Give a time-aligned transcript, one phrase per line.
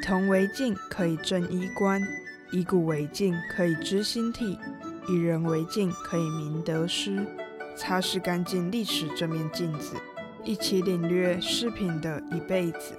[0.00, 2.00] 铜为镜，可以正衣冠；
[2.50, 4.58] 以古为镜，可以知兴替；
[5.08, 7.24] 以人为镜，可以明得失。
[7.76, 9.96] 擦拭干净历史这面镜子，
[10.44, 12.98] 一起领略饰品的一辈子。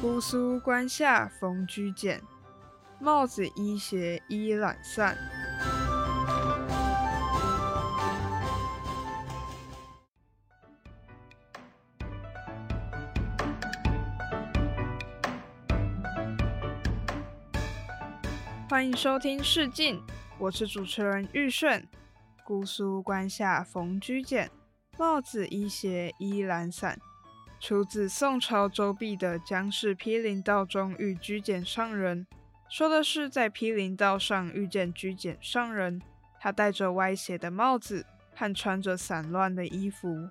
[0.00, 2.20] 姑苏关下逢居简，
[3.02, 5.16] 帽子衣鞋衣懒散。
[18.68, 19.96] 欢迎收听《试镜》，
[20.38, 21.82] 我是主持人玉顺。
[22.44, 24.50] 姑苏关下逢居简，
[24.98, 26.98] 帽子衣鞋衣懒散。
[27.58, 32.26] 出自宋朝周弼的《江氏毗陵道中遇居简上人》，
[32.70, 36.00] 说的是在毗陵道上遇见居简上人，
[36.38, 40.30] 他戴着歪斜的帽子和穿着散乱的衣服。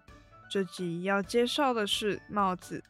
[0.50, 2.82] 这集要介绍的是帽子。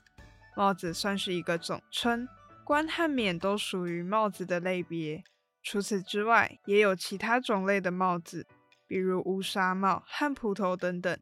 [0.56, 2.28] 帽子算是一个总称，
[2.64, 5.24] 冠和冕都属于帽子的类别。
[5.64, 8.46] 除此之外，也有其他种类的帽子，
[8.86, 11.18] 比如乌纱帽、汉普头等等。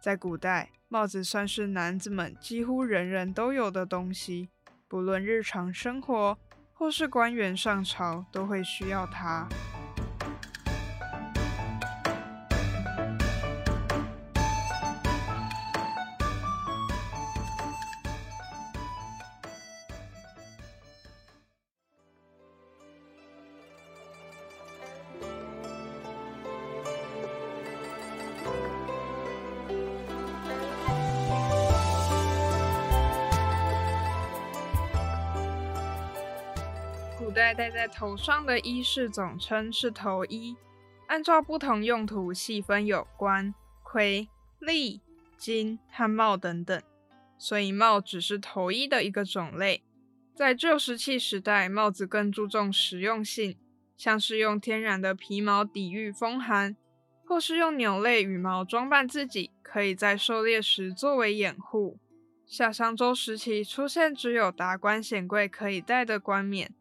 [0.00, 4.50] 在古代，帽子算是男子们几乎人人都有的东西，
[4.86, 6.38] 不论日常生活
[6.82, 9.46] 或是官员上朝，都会需要它。
[37.42, 40.56] 戴戴在头上的衣饰总称是头衣，
[41.08, 43.52] 按照不同用途细分有冠、
[43.82, 44.28] 盔、
[44.60, 45.00] 笠、
[45.36, 46.80] 巾和帽等等，
[47.36, 49.82] 所以帽只是头衣的一个种类。
[50.36, 53.56] 在旧石器时代，帽子更注重实用性，
[53.96, 56.76] 像是用天然的皮毛抵御风寒，
[57.26, 61.98] 或是用鸟类羽毛装扮自己，可以在狩猎时作为掩护。
[62.46, 66.72] 夏商周时期出现只有达官显贵可以戴的冠冕。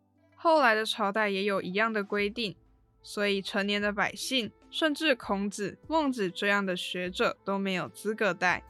[0.43, 2.55] 后来的朝代也有一样的规定，
[3.03, 8.63] 所以成年的百姓，甚至孔子、孟子这样的学者都没有资格戴。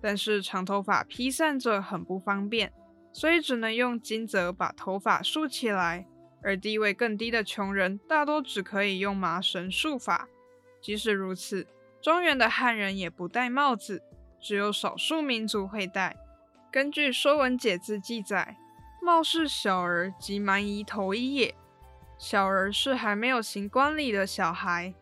[0.00, 2.72] 但是长头发披散着很不方便，
[3.12, 6.06] 所以只能用金泽把头发束起来。
[6.44, 10.28] 而地位更低的穷人，大多只可以用麻绳束发。
[10.80, 11.66] 即使如此，
[12.00, 14.00] 中原的汉人也不戴帽子，
[14.40, 16.16] 只有少数民族会戴。
[16.70, 18.58] 根据《说文解字》记载。
[19.06, 21.54] 帽是小儿及蛮夷头一也。
[22.18, 24.92] 小儿是还没有行冠礼的小孩，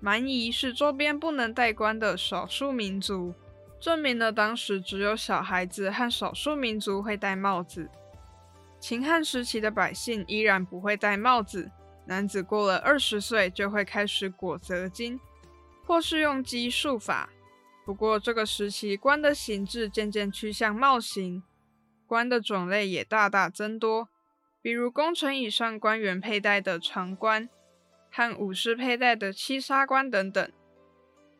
[0.00, 3.32] 蛮夷是周边不能戴冠的少数民族，
[3.78, 7.88] 证明了当时只有小孩子和少数民族会戴帽子。
[8.80, 11.70] 秦汉时期的百姓依然不会戴帽子，
[12.06, 15.20] 男子过了二十岁就会开始裹泽巾，
[15.86, 17.30] 或是用髻束发。
[17.84, 21.44] 不过这个时期冠的形制渐渐趋向帽形。
[22.12, 24.10] 官的种类也大大增多，
[24.60, 27.48] 比如功臣以上官员佩戴的长冠，
[28.10, 30.52] 和武士佩戴的七杀冠等等。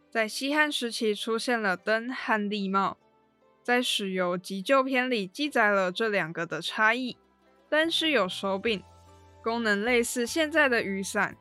[0.08, 2.96] 在西汉时期出现了灯和笠帽，
[3.62, 7.18] 在《史游急救篇》里记载了这两个的差异。
[7.68, 8.82] 灯是有手柄，
[9.44, 11.36] 功能类似现在的雨伞，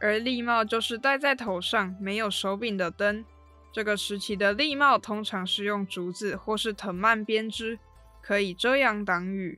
[0.00, 3.24] 而笠帽就是戴在头上没有手柄的灯。
[3.70, 7.78] 这个时期的笠帽通常是用竹子或是藤蔓编织。
[8.26, 9.56] 可以遮阳挡雨。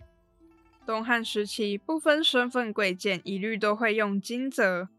[0.85, 4.91] 东汉时期，不分身份贵贱，一律都会用金泽，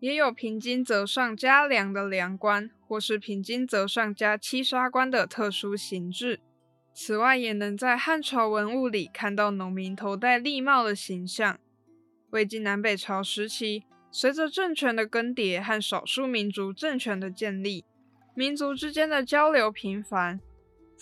[0.00, 6.40] 也有平金泽上加梁的梁冠，或是平金泽上加七杀冠的特殊形制。
[6.94, 11.58] 此外，也能在汉朝文物里看到农民头戴笠帽的形象。
[12.30, 17.84] 魏晋南北朝时期，随着政权的更迭和少数民族政权的建立，
[18.34, 20.40] 民族之间的交流频繁。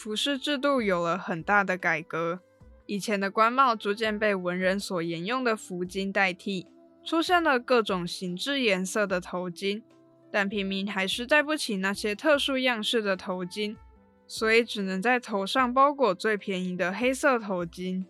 [0.01, 2.41] 服饰制度有了很大的改革，
[2.87, 6.67] 以前的官帽逐渐被文人所沿用的服巾代替，
[7.05, 9.83] 出现了各种形制颜色的头巾，
[10.33, 13.77] 但平民还是戴不起那些特殊样式的头巾，
[14.27, 18.07] 所以只能在头上包裹最便宜的黑色头巾。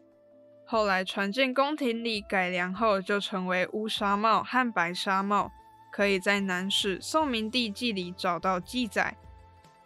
[0.64, 5.50] 后来传进宫廷里改良后，就成为乌纱帽和白纱帽，
[5.90, 9.16] 可以在《南史宋明帝纪》里找到记载。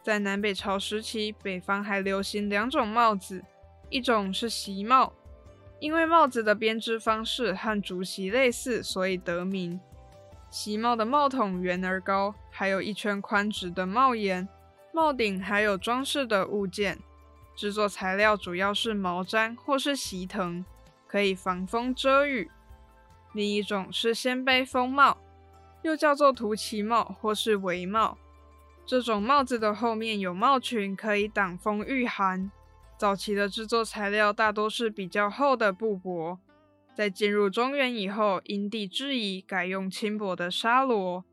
[0.05, 3.43] 在南北朝时期，北方还流行两种帽子，
[3.89, 5.11] 一种是席帽，
[5.81, 9.81] 因为帽子的编织方式和竹席类似，所以得名。
[10.51, 14.47] 席帽的帽筒圆而高，还有一圈宽直的帽檐，
[14.93, 16.99] 帽顶还有装饰的物件。
[17.57, 20.62] 制作材料主要是毛毡或是席藤，
[21.07, 22.50] 可以防风遮雨。
[23.33, 25.17] 另一种是掀背风帽，
[25.81, 28.19] 又叫做涂旗帽或是围帽。
[28.87, 32.51] 这种帽子的后面有帽裙，可以挡风御寒。
[32.99, 36.39] 早期的制作材料大多是比较厚的布帛，
[36.95, 41.25] 在进入中原以后，因地制宜改用轻薄的纱罗。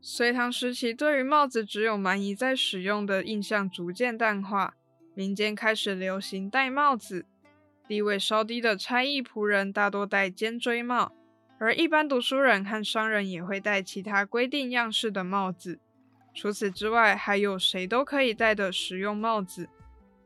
[0.00, 4.74] 隋唐时期，对于帽子只有蛮夷在使用的印象逐渐淡化，
[5.14, 7.24] 民间开始流行戴帽子。
[7.86, 11.12] 地位稍低的差役仆人大多戴尖锥帽，
[11.58, 15.78] 而一般读书人和商人也会戴其他规定样式的帽子。
[16.34, 19.68] 除此之外，还有谁都可以戴的实用帽子。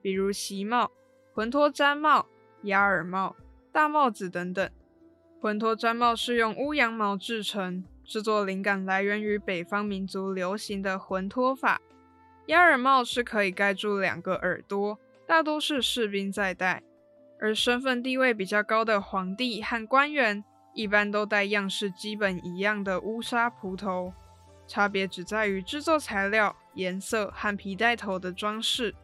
[0.00, 0.92] 比如席帽、
[1.34, 2.26] 浑脱毡帽、
[2.62, 3.34] 鸭耳帽、
[3.72, 4.70] 大帽子等等。
[5.40, 11.80] 浑脱毡帽是用乌羊毛制成，制作灵感来源于北方民族流行的浑脱法。
[12.46, 16.84] 鸭耳帽是可以盖住两个耳朵，大多是士兵在戴，
[17.40, 24.14] 而身份地位比较高的皇帝和官员一般都戴样式基本一样的乌纱蒲头，
[24.66, 28.94] 差别只在于制作材料、颜色和皮带头的装饰。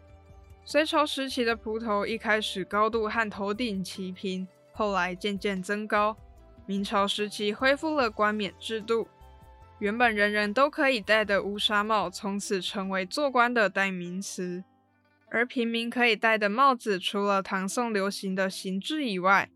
[0.64, 6.17] 隋朝时期的蒲头一开始高度和头顶齐平，后来渐渐增高。
[6.67, 9.09] 明朝时期恢复了冠冕制度，
[9.81, 14.62] 原本人人都可以戴的乌纱帽从此成为做官的代名词。
[15.29, 19.50] 而平民可以戴的帽子，除了唐宋流行的形制以外，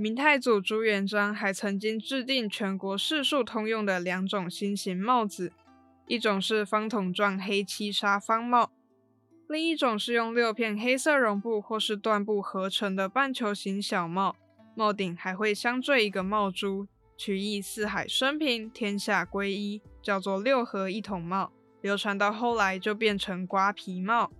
[0.00, 5.52] 明太祖朱元璋还曾经制定全国士庶通用的两种新型帽子，
[6.06, 8.70] 一种是方筒状黑漆纱方帽。
[9.48, 14.36] 另一种是用六片黑色绒布或是缎布合成的半球形小帽，
[14.76, 16.86] 帽顶还会镶缀一个帽珠，
[17.16, 21.50] 取意四海升平，天下归一，叫做六合一统帽。
[21.80, 24.30] 流传到后来就变成瓜皮帽。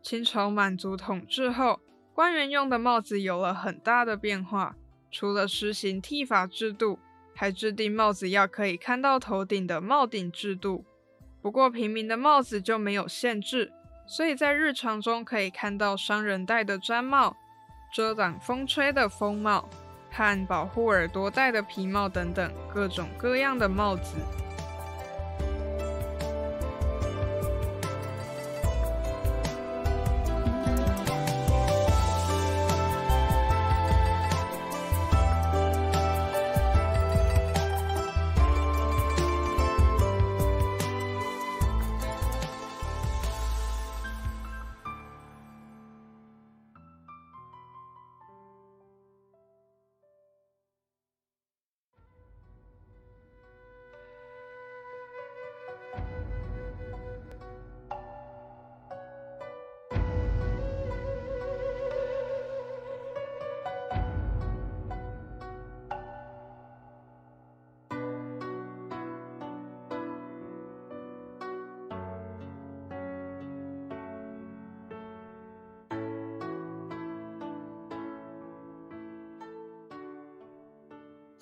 [0.00, 1.80] 清朝满族统治后，
[2.14, 4.74] 官员用的帽子有了很大的变化，
[5.12, 6.98] 除了实行剃发制度，
[7.34, 10.84] 还制定帽子要可以看到头顶的帽顶制度。
[11.40, 13.70] 不过平民的帽子就没有限制。
[14.04, 17.36] 所以在日常中可以看到商人戴的毡帽、
[17.94, 19.68] 遮挡风吹的风帽
[20.10, 24.16] 和保护耳朵戴的皮帽等等各种各样的帽子。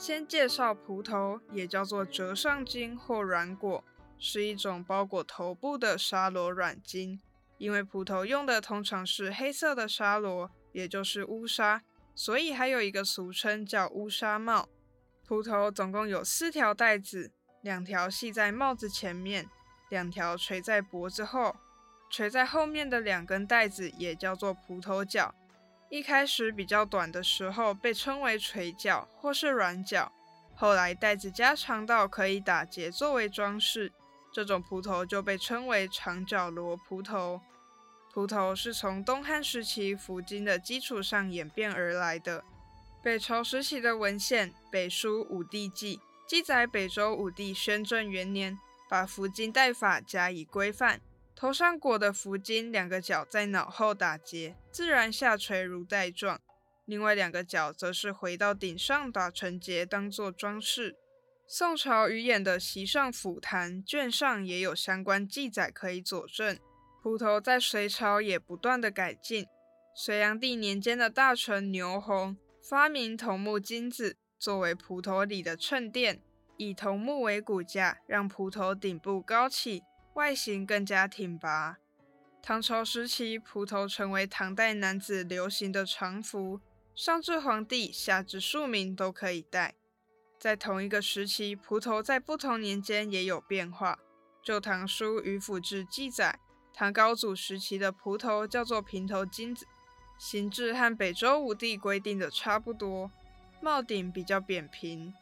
[0.00, 3.84] 先介绍蒲头，也叫做折上巾或软果，
[4.18, 7.20] 是一种包裹头部的沙罗软巾。
[7.58, 11.82] 因为蒲头用的通常是黑色的沙罗，也就是乌纱，
[12.14, 14.70] 所以还有一个俗称叫乌纱帽。
[15.28, 19.50] 蒲头总共有四条带子，两条系在帽子前面，
[19.90, 21.56] 两条垂在脖子后，
[22.08, 25.34] 垂在后面的两根带子也叫做蒲头角。
[25.90, 30.12] 一开始比较短的时候被称为垂角或是软角，
[30.54, 33.92] 后来带子加长到可以打结作为装饰，
[34.32, 37.40] 这种蒲头就被称为长角罗蒲头。
[38.12, 42.44] 蒲头是从东汉时期服巾的基础上演变而来的。
[43.02, 45.96] 北朝时期的文献《北书武帝纪》
[46.28, 48.56] 记载，北周武帝宣政元年，
[48.88, 51.00] 把服巾戴法加以规范。
[51.40, 56.36] 头上裹的服巾，两个角在脑后打结，自然下垂如带状；
[56.84, 60.96] 另外两个角则是回到顶上打成结，当做装饰。
[61.48, 66.58] 宋朝余演的《席上府谈》卷上也有相关记载可以佐证。
[67.02, 69.46] 蒲头在隋朝也不断的改进。
[69.96, 72.36] 隋炀帝年间的大臣牛弘
[72.68, 76.20] 发明桐木金子作为蒲头里的衬垫，
[76.58, 79.82] 以桐木为骨架，让蒲头顶部高起。
[80.14, 81.78] 外形更加挺拔。
[82.42, 86.60] 唐朝时期，蒲头成为唐代男子流行的常服，
[86.94, 89.74] 上至皇帝，下至庶民都可以戴。
[90.38, 93.94] 在同一个时期，蒲头在不同年间也有变化。
[94.42, 96.40] 《旧唐书·与府志》记载，
[96.72, 99.66] 唐高祖时期的蒲头叫做平头金子，
[100.18, 103.10] 形制和北周武帝规定的差不多，
[103.60, 105.12] 帽顶比较扁平。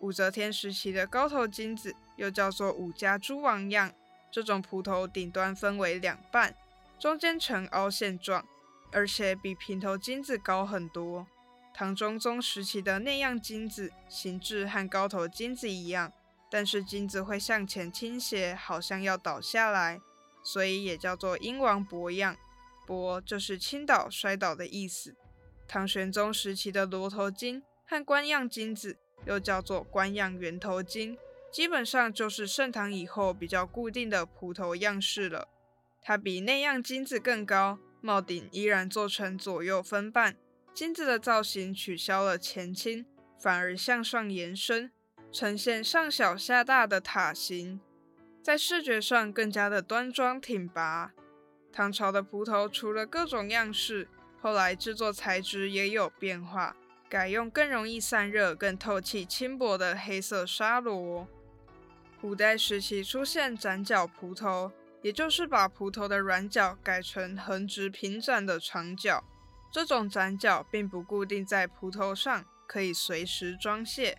[0.00, 3.90] 武则天时期的高头金子又叫做武家诸王样，
[4.36, 6.54] 这种蒲头顶端分为两半，
[6.98, 8.46] 中间呈凹陷状，
[8.92, 11.26] 而且比平头金子高很多。
[11.72, 16.12] 唐中宗时期的那样金子形制和高头金子一样，
[16.50, 20.02] 但是金子会向前倾斜，好像要倒下来，
[20.42, 22.36] 所以也叫做英王博样。
[22.86, 25.16] 博就是倾倒、摔倒的意思。
[25.66, 31.16] 唐玄宗时期的罗头金和官样金子又叫做官样圆头金，
[31.56, 35.48] 基本上就是盛唐以后比较固定的蒲头样式了。
[36.02, 40.36] 它比那样金子更高，帽顶依然做成左右分半。
[40.74, 43.06] 金子的造型取消了前倾，
[43.40, 44.92] 反而向上延伸，
[45.32, 47.80] 呈现上小下大的塔形，
[48.42, 51.14] 在视觉上更加的端庄挺拔。
[51.72, 54.06] 唐朝的蒲头除了各种样式，
[54.42, 56.76] 后来制作材质也有变化，
[57.08, 61.26] 改用更容易散热、更透气、轻薄的黑色纱罗。
[62.26, 69.22] 古代时期出现展角蒲头，也就是把蒲头的软角改成横直平展的长角。
[69.70, 74.18] 这种展角并不固定在蒲头上，可以随时装卸。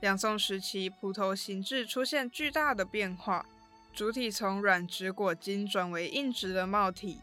[0.00, 3.46] 两宋时期，蒲头形制出现巨大的变化，
[3.94, 7.22] 主体从软质果金转为硬质的帽体，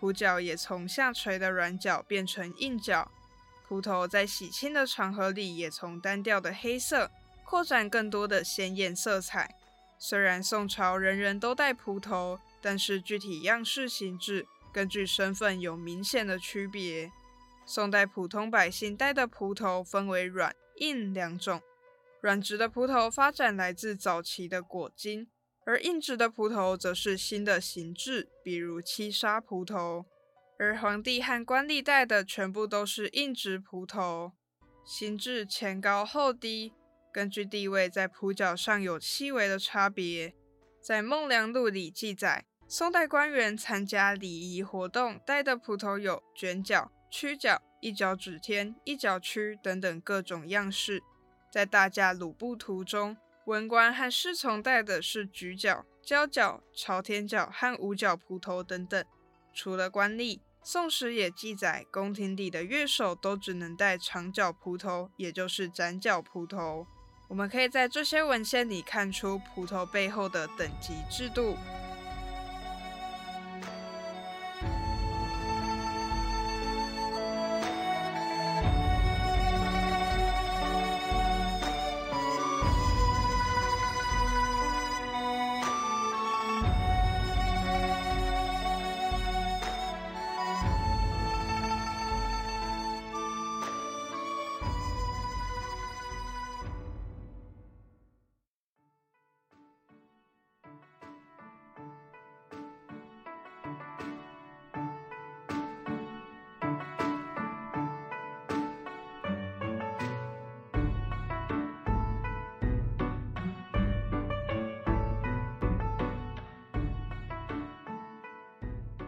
[0.00, 3.08] 蒲角也从下垂的软角变成硬角。
[3.68, 7.08] 蒲头在喜庆的场合里，也从单调的黑色
[7.44, 9.54] 扩展更多的鲜艳色彩。
[10.02, 14.46] 虽然宋朝人人都戴蒲头，但是具体样式形制。
[14.72, 17.12] 根据身份有明显的区别。
[17.66, 21.60] 宋代普通百姓戴的蒲头分为软、硬两种。
[22.22, 25.28] 软质的蒲头发展来自早期的果金，
[25.66, 30.06] 而硬质的蒲头则是新的形制，比如七杀蒲头。
[30.58, 34.32] 而皇帝和官吏戴的全部都是硬质蒲头，
[34.84, 36.72] 形制前高后低，
[37.12, 40.34] 根据地位在蒲角上有细微的差别。
[40.80, 42.44] 在《孟良录》里记载。
[42.72, 51.02] 宋代官员参加礼仪活动戴的蒲头有卷角、曲角、一角指天、一角曲等等各种样式。
[51.50, 59.04] 在大驾鲁布图中，文官和侍从戴的是举角、交角、朝天角和五角蒲头等等。
[59.52, 66.86] 除了官吏，宋史也记载，宫廷里的乐手都只能戴长角蒲头，也就是展角蒲头。
[67.30, 71.56] 我们可以在这些文献里看出葡萄背后的等级制度。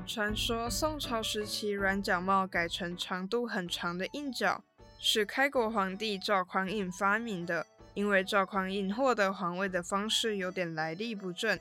[0.06, 4.62] 传说宋朝时期，软角帽改成长度很长的硬角，
[4.98, 7.66] 是开国皇帝赵匡胤发明的。
[7.94, 11.58] 因为赵匡胤获得皇位的方式有点来历不正，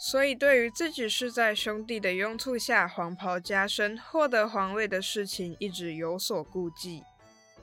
[0.00, 7.04] 所以对于自己是在兄弟的拥簇下黄袍加身获得皇位的事情，一直有所顾忌。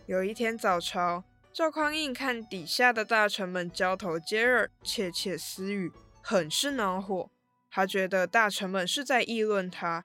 [0.06, 7.30] 有一天早朝，赵匡胤看底下的大臣们交头接耳、窃窃私语，很是恼火。
[7.78, 10.04] 他觉得大臣们是在议论他。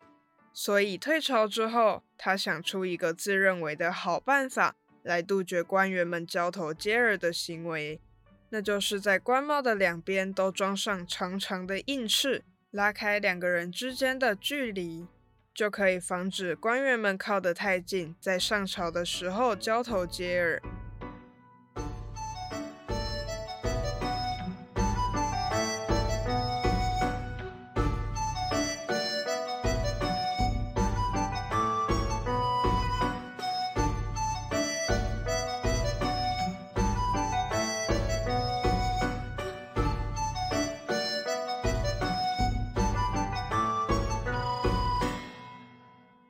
[0.53, 7.99] 所以退朝之后，他想出一个自认为的好办法来杜绝官员们交头接耳的行为，
[8.51, 15.07] 那就是在官帽的两边都装上长长的硬翅，拉开两个人之间的距离，
[15.55, 20.61] 就可以防止官员们靠得太近，在上朝的时候交头接耳。